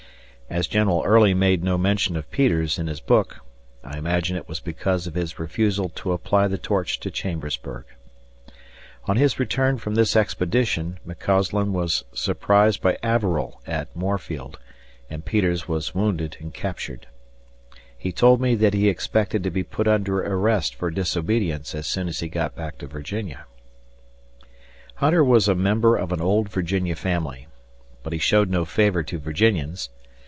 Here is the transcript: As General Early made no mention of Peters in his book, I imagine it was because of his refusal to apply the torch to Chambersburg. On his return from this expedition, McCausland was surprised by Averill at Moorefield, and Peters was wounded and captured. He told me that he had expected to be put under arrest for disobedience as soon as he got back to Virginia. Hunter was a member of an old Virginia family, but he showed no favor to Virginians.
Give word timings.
As 0.53 0.67
General 0.67 1.01
Early 1.05 1.33
made 1.33 1.63
no 1.63 1.77
mention 1.77 2.17
of 2.17 2.29
Peters 2.29 2.77
in 2.77 2.87
his 2.87 2.99
book, 2.99 3.39
I 3.85 3.97
imagine 3.97 4.35
it 4.35 4.49
was 4.49 4.59
because 4.59 5.07
of 5.07 5.15
his 5.15 5.39
refusal 5.39 5.87
to 5.95 6.11
apply 6.11 6.49
the 6.49 6.57
torch 6.57 6.99
to 6.99 7.09
Chambersburg. 7.09 7.85
On 9.05 9.15
his 9.15 9.39
return 9.39 9.77
from 9.77 9.95
this 9.95 10.13
expedition, 10.13 10.99
McCausland 11.07 11.71
was 11.71 12.03
surprised 12.11 12.81
by 12.81 12.97
Averill 13.01 13.61
at 13.65 13.95
Moorefield, 13.95 14.59
and 15.09 15.23
Peters 15.23 15.69
was 15.69 15.95
wounded 15.95 16.35
and 16.41 16.53
captured. 16.53 17.07
He 17.97 18.11
told 18.11 18.41
me 18.41 18.53
that 18.55 18.73
he 18.73 18.87
had 18.87 18.91
expected 18.91 19.45
to 19.45 19.51
be 19.51 19.63
put 19.63 19.87
under 19.87 20.19
arrest 20.21 20.75
for 20.75 20.91
disobedience 20.91 21.73
as 21.73 21.87
soon 21.87 22.09
as 22.09 22.19
he 22.19 22.27
got 22.27 22.57
back 22.57 22.77
to 22.79 22.87
Virginia. 22.87 23.45
Hunter 24.95 25.23
was 25.23 25.47
a 25.47 25.55
member 25.55 25.95
of 25.95 26.11
an 26.11 26.19
old 26.19 26.49
Virginia 26.49 26.95
family, 26.97 27.47
but 28.03 28.11
he 28.11 28.19
showed 28.19 28.49
no 28.49 28.65
favor 28.65 29.01
to 29.01 29.17
Virginians. 29.17 29.87